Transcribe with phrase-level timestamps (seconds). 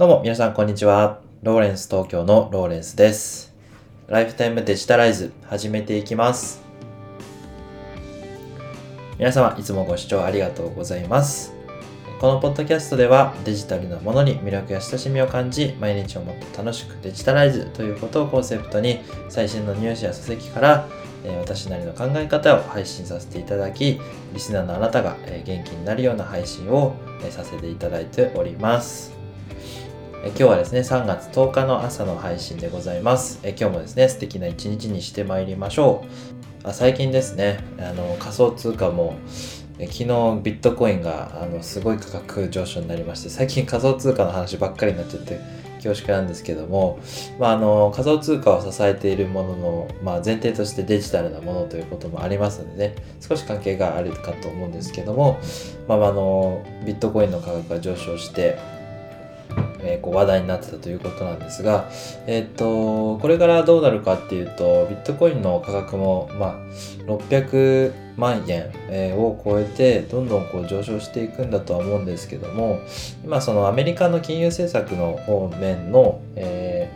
[0.00, 1.20] どうも皆さんこんにちは。
[1.42, 3.54] ローレンス東京のローレンスです。
[4.08, 6.62] ライフタイムデジタライズ始めていきます。
[9.18, 11.52] 皆様いつもご視聴ありがとうございます。
[12.18, 20.88] このポッドキャストではデジタルなものに魅力や親しみを感じ毎日をもっと楽しくデジタライズということをコンセプトに最新のニュースや書籍から
[21.40, 24.00] 私なりの考え方を配信させていただき
[24.32, 26.94] リスナーのあなたが元気になるような配信を
[27.28, 29.19] させていただいております
[30.22, 33.40] え今日はですね3月10日の朝の配信でございます。
[33.42, 36.04] え今日もですね素敵な一日にしてまいりましょ
[36.62, 36.68] う。
[36.68, 39.14] あ最近ですねあの仮想通貨も
[39.78, 45.40] 昨日ビットコインがあのすごい価格上昇になりまして最近仮想通貨の話ばっかりになっちゃって
[45.76, 46.98] 恐縮なんですけども、
[47.38, 55.40] まあ、あの仮想通貨を支えているものの、まあ、前提としてデジタルなものということもありますのでね少し関係があるかと思うんですけども、
[55.88, 58.58] まあ、あのビットコインの価格が上昇して、
[59.90, 61.88] えーこう話題になってたということなんですが、
[62.26, 66.56] えっとこれからどうなるかっていうとビットコインの価格も、まあ、
[67.06, 72.80] 600万円えーを超えてどんどんこう上昇していくんだとは思うんですけども
[73.24, 76.92] 今そのアメリカの金融政策の方面の、え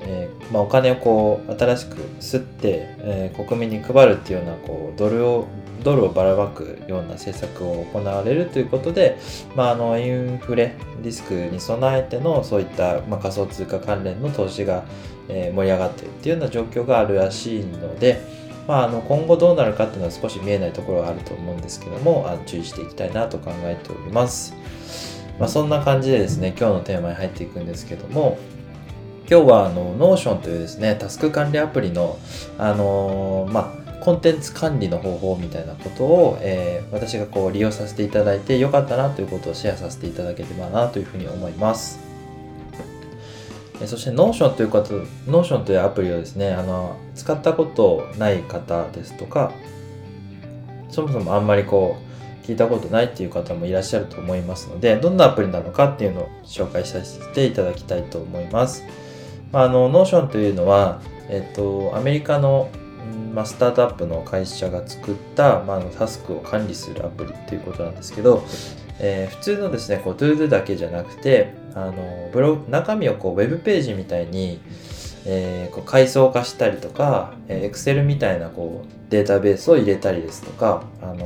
[0.00, 5.46] えーまあ、お金をこう新しく吸って、えー国民に配るっていうようなこうドルを
[5.86, 9.18] ドルをばらまくような政策を行われるということで、
[9.54, 14.84] まあ、あのインフレリスクに備えてのそういった、まあ、仮想通貨関連の投資が、
[15.28, 18.20] えー盛り上がっているっていうような状況があるらしいので、
[18.66, 24.54] まあ、あの今後どうなるかっていうのは少し見えないところがあると思うんですけどもあの注意していきたいなと考えております。
[25.38, 28.38] まあ、そんな感じでですね今日のテーマに入っていくんですけども
[29.28, 32.18] 今日はあの Notion というですねタスク管理アプリの、
[32.58, 41.98] あのーまあ、コンテンツ管理の方法みたいなことを、えー私がこう利用させていただいてよかったなということをシェアさせていただければなというふうに思います。
[43.84, 44.94] そして Notion ということ
[45.26, 49.52] Notion というアプリをですねあの使ったことない方ですとか
[50.88, 51.98] そもそもあんまりこ
[52.42, 58.84] う聞いたことないっていう方もいらっしゃると思いますのでどんなアプリなのかっていうのを紹介させていただきたいと思います。
[59.52, 62.70] あ、の Notion というのは、えっと、アメリカの
[63.34, 68.44] まあ、スタートアップの会社が作った、まあ、タスクを管理するアプリっていうことなんですけど、
[68.98, 74.60] えー普通のですねこう ToDo だけじゃなくてあのブログ中身をこうウェブページみたいに、
[75.26, 81.16] えーこう階層化したりとか、えー Excel みたいなこうデータベースを入れたりですとか、あの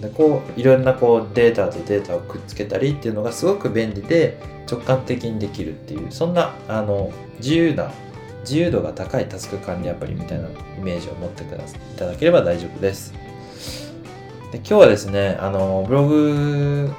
[0.00, 7.92] でこういろんなこうデータとデータをくっつけたりっていうのがすごく便利で直感的にできるっていうそんなあの自由な
[8.40, 13.12] 自由度が高いタスク管理アプリみたいなイメージを持ってくださいただければ大丈夫です。
[14.52, 16.90] で今日はですねあのブログ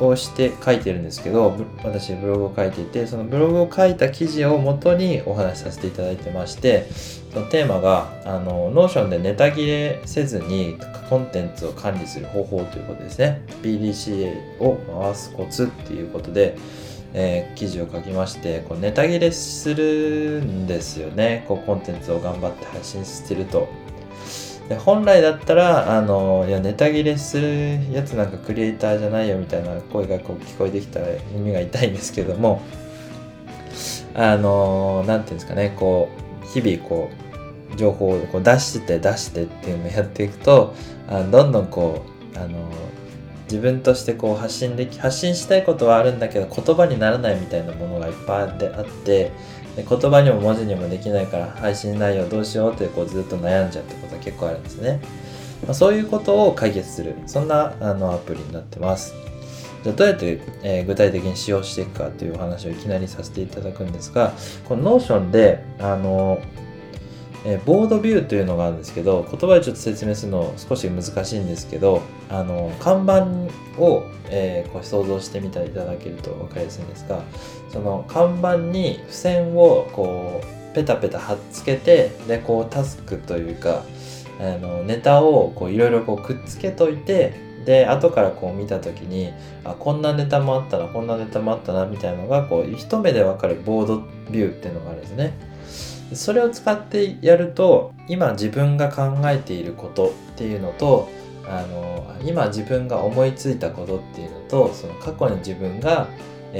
[0.00, 6.86] をして書いてるんですけど私ブログを書いていてそのブログを書いた記事を元にお話しさせていただいてまして
[7.32, 10.76] そのテーマがあの Notion でネタ切れせずに
[11.08, 16.56] コンテンツを管理する方法ということですね PDCA を回すコツっていうことで、
[17.14, 21.44] えー記事を書きましてこうネタ切れするんですよね。
[21.48, 23.68] こうコンテンツを頑張って配信してると。
[24.68, 32.62] で本来だったらあのいやネタ切れするやつなんかクリエイターじゃないよみたいな声がこう聞こえてきたら耳が痛いんですけども
[34.14, 36.08] あのなんていうんですかねこ
[36.42, 37.10] う日々こ
[37.72, 40.74] う情報をこう出して出してっていうのをやっていくと
[41.08, 42.58] あどんどんこうあの
[43.44, 48.54] 自分としてこう発信でき発信したいことはあるんだけど言葉にならないみたいなものがいっぱいあっ
[49.04, 49.32] て
[49.76, 55.00] で言葉にも文字にもできないから配信内容どうしようってこうずっと悩んじゃうってことは結構あるんですね、
[55.64, 57.16] まあ、そういうことを解決する。
[57.26, 59.14] そんなあのアプリになってます。
[59.82, 64.32] じゃあどうやって、えー具体的に使用していくかというお話をいきなりさせていただくんですが
[64.68, 66.40] この Notion であの
[67.44, 73.26] えーボードビューというのがあるんですけど言葉でちょっと説明するの少し難しいんですけどあの看板
[73.82, 77.22] を、えーこう想像してみていただけると分かりやすいんですが
[77.70, 83.84] その看板に付箋をこうペタペタ貼っつけてでこうタスクというか
[84.40, 87.34] あのネタをこういろいろこうくっつけといて
[87.64, 89.32] で後からこう見た時に
[89.64, 93.98] あこんなネタもあったなこんなネタもあったなみたいなのがこう一目で分かるボード
[94.30, 95.51] ビューっていうのがあるんですね。
[96.14, 101.08] それを使ってやると今自分が考えていることっていうのと
[101.46, 106.08] あの今自分が思いついたことっていうのとその過去に自分が、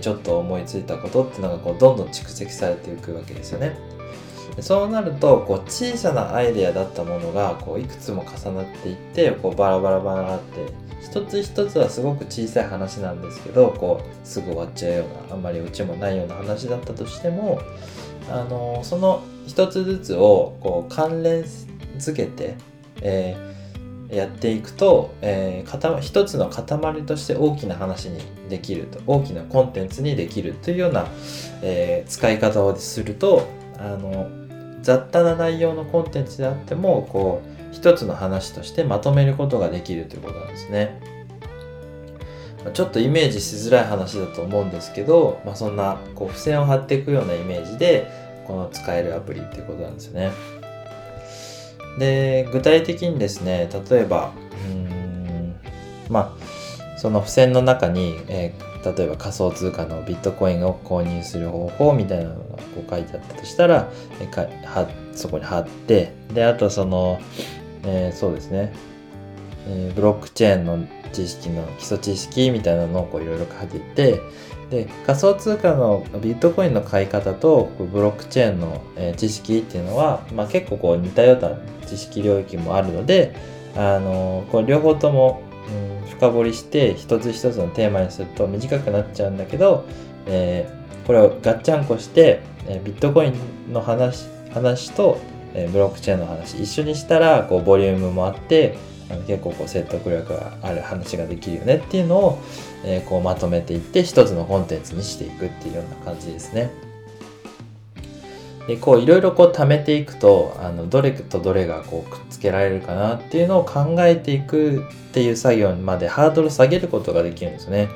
[0.00, 3.76] ちょっと思いついたことっていうのがこうどんどん蓄積されていくわけですよね。
[4.60, 17.60] そうなるとこう小さなアイデアだったものがこういくつも重なっていってこうバラバラバラって一つ一つはすごく小さい話なんですけどこうすぐ終わっちゃうようなあんまりオチもないような話だったとしても
[18.30, 21.44] あのその一つずつをこう関連
[21.98, 22.56] づけて、
[23.02, 31.06] えー、やっていくと、えー、一つの塊として大きな話にできると大きなコンテンツにできるというような、
[31.62, 33.46] えー、使い方をすると
[33.78, 34.30] あの
[34.82, 41.14] 雑多な内容のコンテンツであってもこう一つの話としてまとめることができるということなんですね。
[42.72, 50.32] ちょっとイメージしづらい話だと思うんですけど、まあ、そんなこう付箋を貼っていくようなイメージでこの使えるアプリっていうことなんですよね。
[51.98, 54.32] で具体的にですね例えば
[54.66, 55.54] うん
[56.08, 63.88] まあその付箋の中に、えー、例えば仮想通貨のビットコインを購入する方法みたいなのがこう書いてあったとしたら、
[64.20, 67.20] えー、はそこに貼ってであとその、
[67.84, 68.72] えー、そうですね、
[69.66, 74.20] えブロックチェーンの知識の基礎知識みたいなのをこういろいろ書いて
[74.70, 78.82] で仮想通貨のビットコインの買い方とブロックチェーンの
[79.16, 81.56] 知識っていうのは、まあ、結構こう似たような
[81.86, 83.34] 知識領域もあるので
[83.76, 85.42] あのこう両方とも、
[86.02, 89.84] うん、深掘りして一つ一つのテーマにすると短くなっちゃうんだけど、
[90.26, 95.18] えー、これをガッチャンコして、えビットコインの話話と、
[95.54, 98.76] えブロックチェーンの話一緒にしたらこうボリュームもあって
[99.14, 102.38] あの結構こう説得力がある話ができるよねっていうのを、
[102.84, 106.70] えー、こうまとめていって一つのコンテンツにしていくっていうような感じですね。
[108.66, 117.88] でこういろいろこう貯めていくとあのどれとどれがこうくっつけられるかなっていうのを考えていくっていう作業までハードル下げることができるんですね。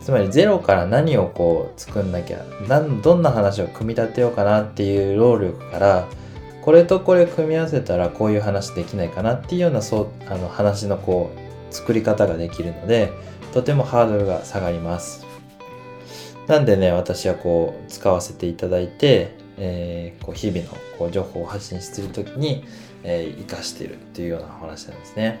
[0.00, 2.44] つまりゼロから何をこう作んなきゃ
[3.02, 6.08] どんな話を組み立てようかなっていう労力から
[6.64, 11.30] これとこれ組み合わせたらこういう話できないかなっていうようなそうあの話のこ
[11.70, 13.12] う作り方ができるので
[13.52, 15.26] とてもハードルが下がります
[16.46, 22.64] なんでね私はこう使わせていただいて、えー、こう日々のこう情報を発信する時に、
[23.02, 25.40] えー、活かしているっていうような話なんですね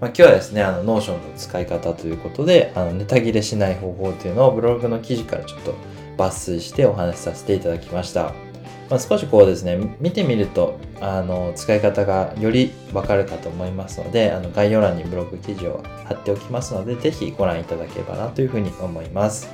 [0.00, 5.74] まあ、今日はですね、あの、 Notion の使い方ということで、あの、ネタ切れしない方法というのをブログの記事からちょっと
[6.18, 8.43] 抜粋してお話しさせていただきました。
[8.90, 19.48] まあ、少しこうですね、見てみると、あの、使い方がよりわかるかと思いますので、あの、概要欄にブログ記事を貼っておきますので、ぜひご覧いただければなというふうに思います。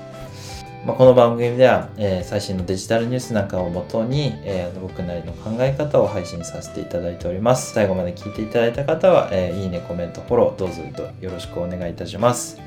[0.85, 7.75] まあ、この番組では、えー、最新のデジタルニュースなんかをもとに、えー、僕なりの考え方を配信させていただいております。
[7.75, 10.83] 最後まで聞いていただいた方は、えー、いいね、コメント、フォロー、どうぞ
[11.21, 12.59] よろしくお願いいたします。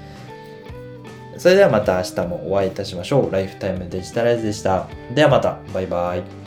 [1.38, 3.32] それではまた明日もお会いいたしましょう。
[3.32, 4.88] ライフタイムデジタライズでした。
[5.16, 5.58] ではまた。
[5.74, 6.43] バイバイ。